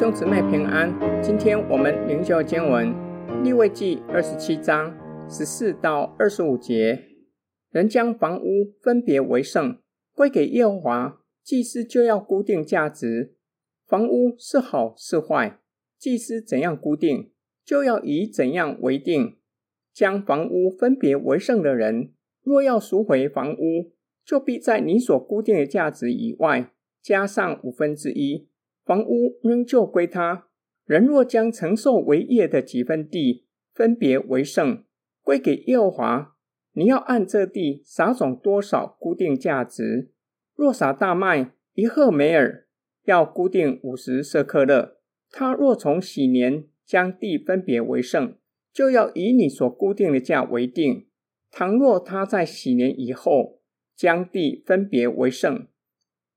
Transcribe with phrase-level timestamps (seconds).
[0.00, 0.90] 兄姊妹平安，
[1.22, 2.90] 今天我们灵修经文
[3.44, 4.96] 利未记二十七章
[5.28, 7.04] 十四到二十五节。
[7.70, 9.78] 人将房屋分别为圣，
[10.14, 13.34] 归给耶和华，祭司就要固定价值。
[13.86, 15.58] 房屋是好是坏，
[15.98, 19.36] 祭司怎样固定，就要以怎样为定。
[19.92, 23.92] 将房屋分别为圣的人，若要赎回房屋，
[24.24, 26.72] 就必在你所固定的价值以外
[27.02, 28.48] 加上五分之一。
[28.84, 30.46] 房屋仍旧归他。
[30.84, 34.84] 人若将承受为业的几分地分别为圣，
[35.22, 36.36] 归给耶和华，
[36.72, 40.10] 你要按这地撒种多少固定价值。
[40.56, 42.66] 若撒大麦一赫梅尔，
[43.04, 44.96] 要固定五十舍客勒。
[45.30, 48.36] 他若从禧年将地分别为圣，
[48.72, 51.06] 就要以你所固定的价为定。
[51.52, 53.60] 倘若他在禧年以后
[53.94, 55.68] 将地分别为圣，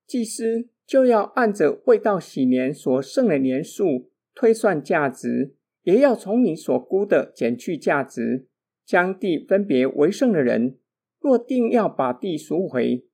[0.06, 0.70] 祭司。
[0.86, 8.48] 就要按着未到禧年所剩的年数推算价值，也要从你所估的减去价值。
[8.86, 10.78] 将地分别为剩的人，
[11.22, 13.06] 若定要把地赎回，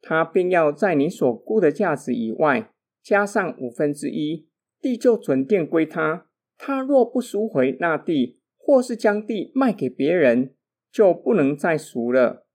[0.00, 2.70] 他便要在你所估的价值以外
[3.02, 4.46] 加上五分之一，
[4.80, 6.28] 地就准定归他。
[6.56, 10.54] 他若不赎回那地，或是将地卖给别人，
[10.92, 12.46] 就不能再赎了。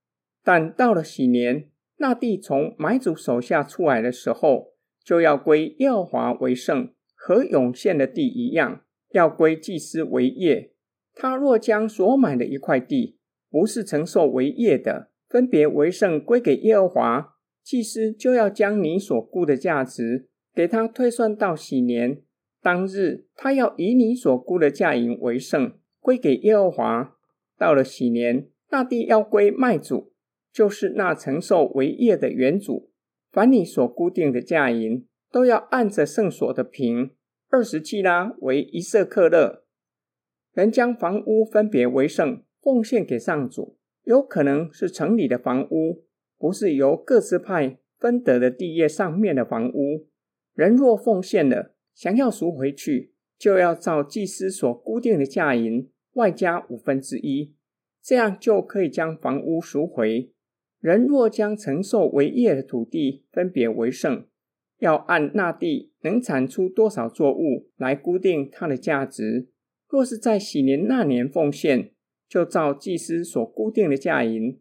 [0.41, 1.69] 但到了禧年，
[2.01, 4.73] 那地从买主手下出来的时候，
[5.05, 10.73] 就要归耶和华为圣，和永现的地一样，要归祭司为业。
[11.13, 13.19] 他若将所买的一块地，
[13.51, 22.23] 不是承受为业的，分别为圣归给耶和华，祭司就要将你所估的价值给他推算到禧年
[22.63, 27.15] 当日，他要以你所估的价银为圣，归给耶和华。
[27.59, 30.10] 到了禧年，那地要归卖主。
[30.53, 32.91] 就是那承受为业的原主，
[33.31, 37.11] 凡你所固定的价银，都要按着圣所的平
[37.49, 39.63] 二十七拉为一舍克勒。
[40.53, 46.03] 人将房屋分别为圣，奉献给上主，有可能是城里的房屋，
[46.37, 50.07] 不是由各支派分得的地业上面的房屋。
[50.53, 57.55] 人若奉献了，想要赎回去，就要照祭司所固定的价银外加五分之一，
[58.03, 60.33] 这样就可以将房屋赎回。
[60.81, 64.25] 人若将承受为业的土地分别为圣，
[64.79, 69.47] 要按那地能产出多少作物来固定它的价值。
[69.87, 71.91] 若是在喜年那年奉献，
[72.27, 74.57] 就照祭司所固定的价银；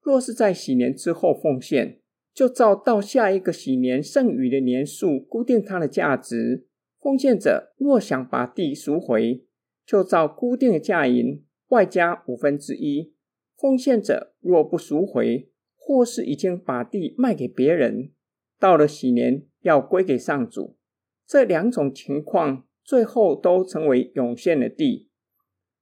[0.00, 1.98] 若是在喜年之后奉献，
[2.32, 6.68] 就照到下一个喜年剩余的年数固定它的价值。
[7.00, 9.44] 奉献者若想把地赎回，
[9.84, 13.12] 就照固定的价银外加五分之一；
[13.56, 15.50] 奉献者若不赎回，
[15.86, 18.10] 或是已经把地卖给别人，
[18.58, 20.78] 到了禧年要归给上主，
[21.26, 25.10] 这两种情况最后都成为永现的地。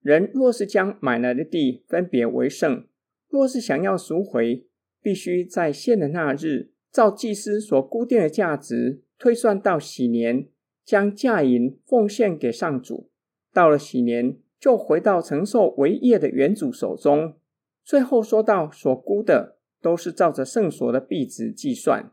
[0.01, 2.85] 人若是将买来的地分别为圣，
[3.29, 4.67] 若是想要赎回，
[5.01, 10.49] 必须在献的那日，照祭司所估定的价值推算到禧年，
[10.85, 13.09] 将价银奉献给上主。
[13.53, 17.37] 到了禧年，就回到承受为业的原主手中。
[17.85, 19.59] 最后说到所估的。
[19.83, 22.13] 都是照着圣所的币值计算。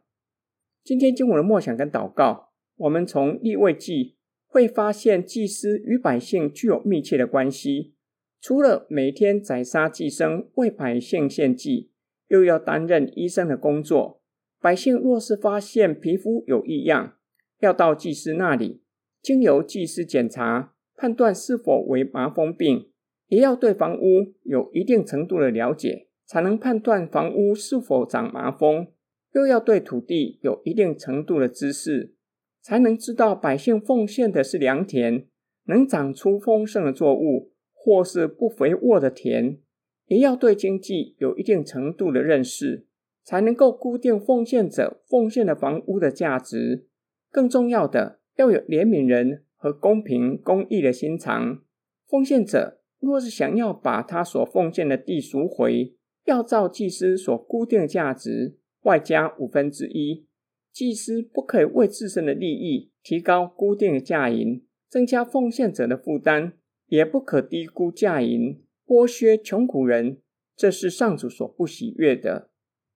[0.83, 7.93] 今天经文的默想跟祷告，我们从利未记会发现祭司与百姓具有密切的关系。
[8.41, 11.91] 除了每天宰杀祭牲为百姓献祭，
[12.27, 14.21] 又要担任医生的工作。
[14.61, 17.17] 百姓若是发现皮肤有异样，
[17.59, 18.81] 要到祭司那里，
[19.21, 22.89] 经由祭司检查，判断是否为麻风病，
[23.27, 26.08] 也要对房屋有一定程度的了解。
[26.29, 28.85] 才能判断房屋是否长麻风，
[29.33, 32.13] 又要对土地有一定程度的知识，
[32.61, 35.25] 才能知道百姓奉献的是良田，
[35.65, 39.57] 能长出丰盛的作物，或是不肥沃的田。
[40.05, 42.85] 也要对经济有一定程度的认识，
[43.23, 46.85] 才能够估定奉献者奉献的房屋的价值。
[47.31, 51.63] 更重要的，要有怜悯人和公平公义的心肠。
[52.07, 55.95] 奉献者若是想要把他所奉献的地赎回，
[56.25, 60.25] 要照祭司所固定价值外加五分之一，
[60.71, 66.53] 祭司不可以为自身的利益提高固定的价银，增加奉献者的负担，
[66.87, 70.19] 也不可低估价银，剥削穷苦人，
[70.55, 72.49] 这是上主所不喜悦的。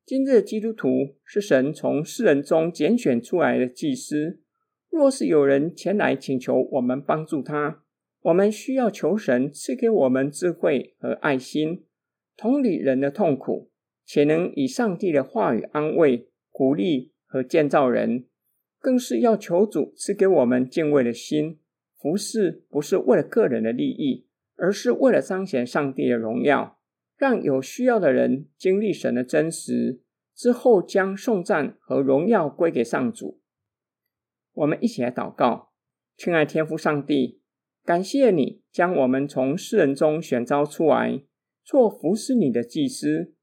[0.05, 4.41] 今日基督徒是神从世人中拣选出来的祭司，
[4.89, 7.83] 若是有人前来请求我们帮助他，
[8.21, 11.85] 我们需要求神赐给我们智慧和爱心。
[12.35, 13.71] 同理人的痛苦，
[14.05, 18.25] 且能以上帝的话语安慰、鼓励和建造人，
[18.79, 21.59] 更是要求主赐给我们敬畏的心。
[21.95, 24.27] 服侍不是为了个人的利益，
[24.57, 26.77] 而是为了彰显上帝的荣耀，
[27.17, 30.01] 让有需要的人经历神的真实，
[30.35, 33.39] 之后将颂赞和荣耀归给上主。
[34.51, 35.71] 我们一起来祷告，
[36.17, 37.39] 亲爱天父上帝，
[37.85, 41.23] 感谢你将我们从世人中选召出来，
[41.63, 43.33] 做服侍你的祭司。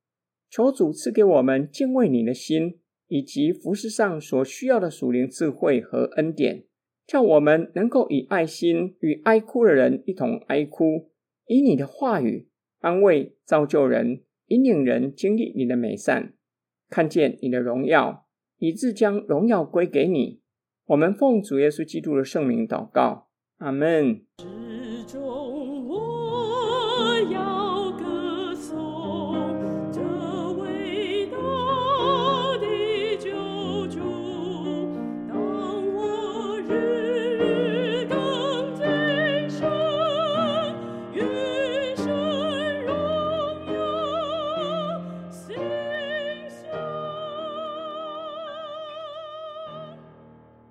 [0.48, 6.64] 求主赐给我们敬畏你的心，以及服侍上所需要的属灵智慧和恩典，
[7.06, 11.10] 叫我们能够以爱心与哀哭的人一同哀哭，
[11.46, 12.48] 以你的话语
[12.80, 16.34] 安慰造就人，引领人经历你的美善，
[16.88, 18.26] 看见你的荣耀，
[18.58, 20.40] 以致将荣耀归给你。
[20.86, 23.28] 我们奉主耶稣基督的圣名祷告，
[23.58, 24.22] 阿门。